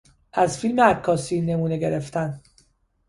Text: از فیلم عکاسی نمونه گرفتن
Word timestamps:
از 0.33 0.57
فیلم 0.59 0.79
عکاسی 0.79 1.41
نمونه 1.41 1.77
گرفتن 1.77 2.41